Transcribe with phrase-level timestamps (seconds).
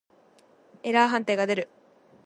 [0.81, 1.69] エラー判定が出る。